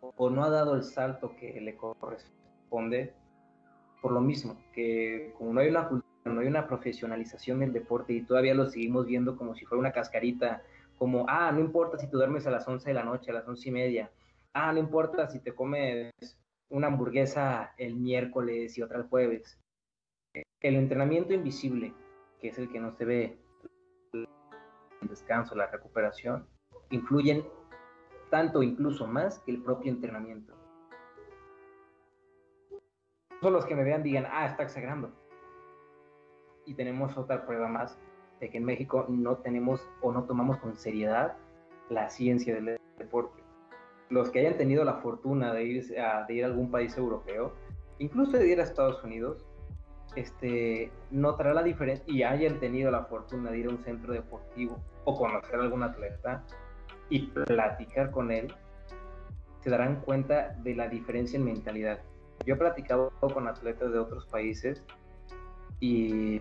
[0.00, 3.14] o no ha dado el salto que le corresponde
[4.00, 5.90] por lo mismo, que como no hay una
[6.24, 9.92] no hay una profesionalización del deporte y todavía lo seguimos viendo como si fuera una
[9.92, 10.62] cascarita,
[10.98, 13.46] como, ah, no importa si te duermes a las 11 de la noche, a las
[13.46, 14.10] once y media,
[14.54, 16.12] ah, no importa si te comes
[16.68, 19.60] una hamburguesa el miércoles y otra el jueves.
[20.60, 21.94] El entrenamiento invisible,
[22.40, 23.38] que es el que no se ve,
[24.12, 26.46] el descanso, la recuperación,
[26.90, 27.44] influyen
[28.30, 30.54] tanto incluso más que el propio entrenamiento.
[33.40, 35.12] Son los que me vean digan, ah, está exagerando.
[36.64, 37.98] Y tenemos otra prueba más
[38.40, 41.36] de que en México no tenemos o no tomamos con seriedad
[41.88, 43.42] la ciencia del deporte.
[44.08, 47.52] Los que hayan tenido la fortuna de ir a, de ir a algún país europeo,
[47.98, 49.46] incluso de ir a Estados Unidos,
[50.14, 54.78] este, notará la diferencia y hayan tenido la fortuna de ir a un centro deportivo
[55.04, 56.44] o conocer a algún atleta,
[57.08, 58.52] y platicar con él,
[59.60, 62.00] se darán cuenta de la diferencia en mentalidad.
[62.44, 64.82] Yo he platicado con atletas de otros países
[65.80, 66.40] y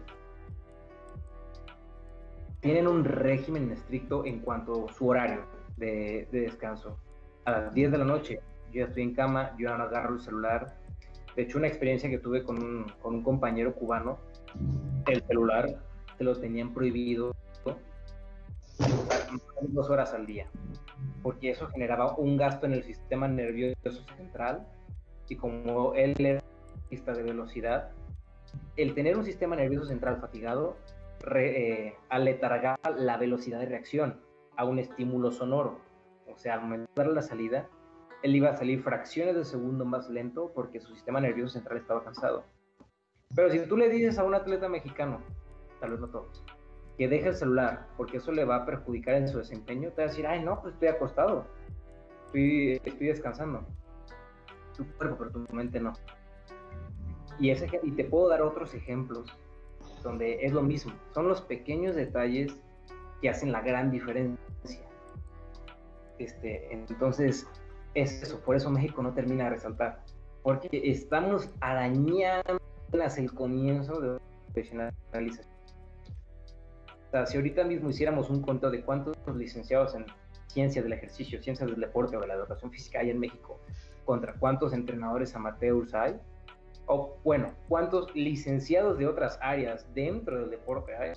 [2.65, 5.45] tienen un régimen estricto en cuanto a su horario
[5.77, 6.97] de, descanso.
[7.45, 8.39] A las 10 de la noche
[8.73, 10.75] yo ya estoy en cama, yo ya no agarro el celular.
[11.35, 14.17] De hecho, una experiencia que tuve con un, con un compañero cubano,
[15.05, 15.79] el celular
[16.17, 17.35] se lo tenían prohibido
[19.69, 20.47] dos horas al día,
[21.21, 24.65] porque eso generaba un gasto en el sistema nervioso central
[25.29, 26.15] y como él
[26.89, 27.91] es de velocidad,
[28.75, 30.77] el tener un sistema nervioso central fatigado
[31.25, 34.21] re, eh, la velocidad de reacción
[34.55, 35.79] a un estímulo sonoro.
[36.27, 37.67] O sea, al la salida,
[38.23, 42.03] él iba a salir fracciones de segundo más lento porque su sistema nervioso central estaba
[42.03, 42.43] cansado.
[43.35, 45.21] Pero si tú le dices a un atleta mexicano,
[45.79, 46.43] tal vez no todos,
[46.97, 50.07] que deje el celular, porque eso le va a perjudicar en su desempeño, te va
[50.07, 51.45] a decir, ay, no, pues estoy acostado,
[52.25, 53.65] estoy, estoy descansando.
[54.77, 55.93] Tu cuerpo, pero tu mente no.
[57.39, 59.37] Y, ese, y te puedo dar otros ejemplos
[60.05, 60.93] donde es lo mismo.
[61.13, 62.55] Son los pequeños detalles
[63.21, 64.39] que hacen la gran diferencia.
[66.19, 67.45] Este, entonces,
[67.95, 69.99] es eso, por eso México no termina de resaltar,
[70.43, 72.59] porque estamos arañando
[73.17, 75.55] el comienzo de la profesionalización.
[77.25, 80.05] Si ahorita mismo hiciéramos un conteo de cuántos licenciados en
[80.47, 83.59] ciencias del ejercicio, ciencias del deporte o de la educación física hay en México,
[84.05, 86.19] contra cuántos entrenadores amateurs hay,
[86.87, 91.13] o bueno, cuántos licenciados de otras áreas dentro del deporte hay,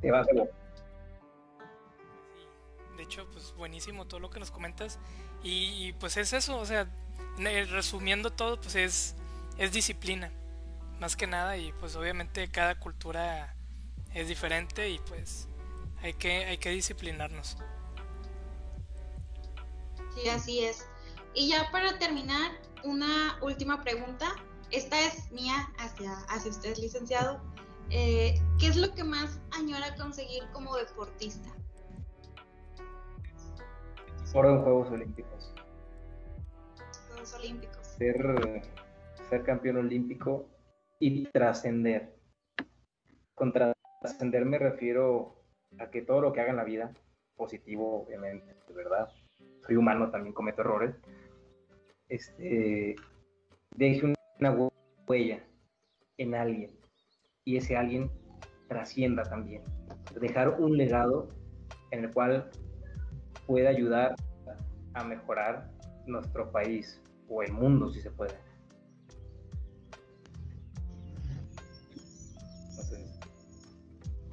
[0.00, 0.52] te vas a ver.
[2.96, 4.98] De hecho, pues buenísimo todo lo que nos comentas.
[5.42, 6.88] Y, pues es eso, o sea,
[7.38, 9.16] resumiendo todo, pues es,
[9.58, 10.30] es disciplina,
[11.00, 11.56] más que nada.
[11.56, 13.54] Y pues obviamente cada cultura
[14.12, 15.48] es diferente y pues
[16.02, 17.56] hay que, hay que disciplinarnos.
[20.14, 20.86] Sí, así es.
[21.34, 22.52] Y ya para terminar,
[22.84, 24.26] una última pregunta.
[24.70, 27.40] Esta es mía hacia, hacia usted, licenciado.
[27.90, 31.48] Eh, ¿Qué es lo que más añora conseguir como deportista?
[34.36, 35.54] Oro en Juegos Olímpicos.
[37.08, 37.86] Juegos Olímpicos.
[37.86, 38.62] Ser,
[39.28, 40.48] ser campeón olímpico
[40.98, 42.16] y trascender.
[43.36, 45.36] Con trascender me refiero
[45.78, 46.92] a que todo lo que haga en la vida,
[47.36, 49.08] positivo obviamente, de verdad,
[49.64, 50.96] soy humano, también cometo errores,
[52.08, 52.96] este,
[53.76, 54.70] deje una
[55.06, 55.44] huella
[56.18, 56.70] en alguien
[57.44, 58.10] y ese alguien
[58.68, 59.62] trascienda también.
[60.20, 61.28] Dejar un legado
[61.90, 62.50] en el cual
[63.46, 64.14] pueda ayudar
[64.94, 65.70] a mejorar
[66.06, 68.34] nuestro país o el mundo, si se puede.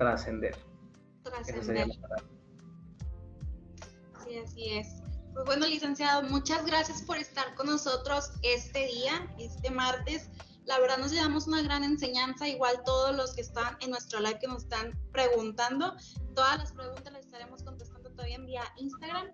[0.01, 0.55] trascender.
[1.23, 1.87] Trascender.
[4.25, 5.00] Sí, así es.
[5.33, 10.29] Pues bueno, licenciado, muchas gracias por estar con nosotros este día, este martes.
[10.65, 14.39] La verdad nos llevamos una gran enseñanza, igual todos los que están en nuestro live
[14.39, 15.95] que nos están preguntando.
[16.35, 19.27] Todas las preguntas las estaremos contestando todavía en vía Instagram.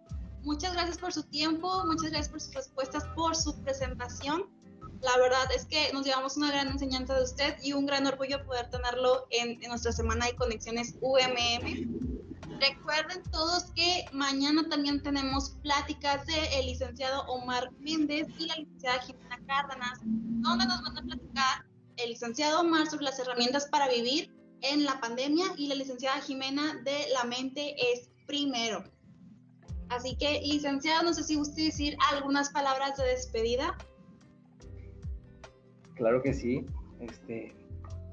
[0.44, 4.50] Muchas gracias por su tiempo, muchas gracias por sus respuestas, por su presentación.
[5.02, 8.46] La verdad es que nos llevamos una gran enseñanza de usted y un gran orgullo
[8.46, 12.17] poder tenerlo en, en nuestra semana de conexiones UMM.
[12.60, 19.00] Recuerden todos que mañana también tenemos pláticas del el licenciado Omar Méndez y la licenciada
[19.02, 21.66] Jimena Cárdenas, donde nos van a platicar
[21.98, 26.82] el licenciado Omar sobre las herramientas para vivir en la pandemia y la licenciada Jimena
[26.84, 28.84] de La mente es primero.
[29.90, 33.78] Así que, licenciado, no sé si usted decir algunas palabras de despedida.
[35.96, 36.66] Claro que sí.
[37.00, 37.56] Este,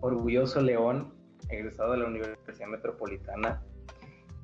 [0.00, 1.14] orgulloso León,
[1.48, 3.62] egresado de la Universidad Metropolitana,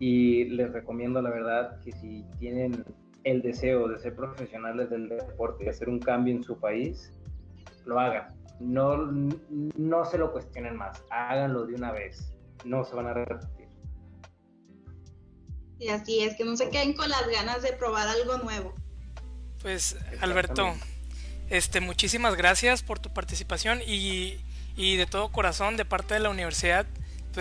[0.01, 2.85] y les recomiendo la verdad que si tienen
[3.23, 7.13] el deseo de ser profesionales del deporte y hacer un cambio en su país,
[7.85, 8.35] lo hagan.
[8.61, 12.33] No, no se lo cuestionen más, háganlo de una vez,
[12.65, 13.69] no se van a repetir.
[15.79, 18.75] Y así es, que no se queden con las ganas de probar algo nuevo.
[19.61, 20.75] Pues Alberto,
[21.51, 24.39] este, muchísimas gracias por tu participación y,
[24.77, 26.87] y de todo corazón de parte de la universidad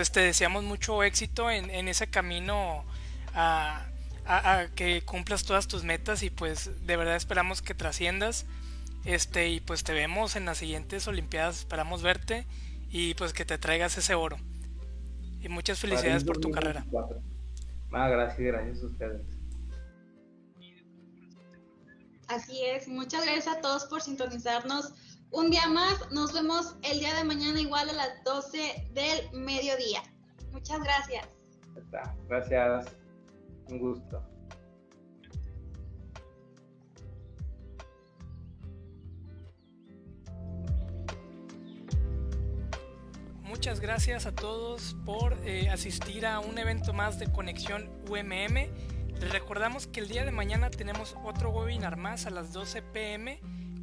[0.00, 2.86] pues te deseamos mucho éxito en, ese camino
[3.34, 3.84] a,
[4.74, 8.46] que cumplas todas tus metas y pues de verdad esperamos que trasciendas.
[9.04, 12.46] Este y pues te vemos en las siguientes olimpiadas esperamos verte
[12.88, 14.38] y pues que te traigas ese oro.
[15.42, 16.86] Y muchas felicidades por tu carrera.
[17.92, 19.22] ah, gracias gracias a ustedes.
[22.26, 24.94] Así es muchas gracias a todos por sintonizarnos
[25.32, 26.10] un día más.
[26.10, 30.02] Nos vemos el día de mañana igual a las 12 del mediodía.
[30.52, 31.28] Muchas gracias.
[32.28, 32.96] Gracias.
[33.68, 34.22] Un gusto.
[43.42, 48.54] Muchas gracias a todos por eh, asistir a un evento más de Conexión UMM.
[49.20, 53.38] Les recordamos que el día de mañana tenemos otro webinar más a las 12 pm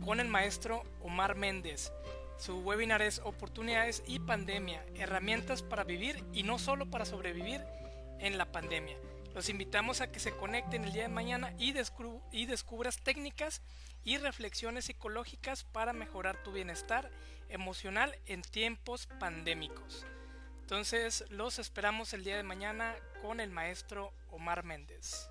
[0.08, 1.92] con el maestro Omar Méndez.
[2.38, 7.62] Su webinar es Oportunidades y Pandemia, herramientas para vivir y no solo para sobrevivir
[8.20, 8.98] en la pandemia.
[9.36, 11.74] Los invitamos a que se conecten el día de mañana y,
[12.32, 13.62] y descubras técnicas
[14.06, 17.12] y reflexiones psicológicas para mejorar tu bienestar
[17.50, 20.06] emocional en tiempos pandémicos.
[20.62, 25.28] Entonces los esperamos el día de mañana con el maestro Omar Méndez.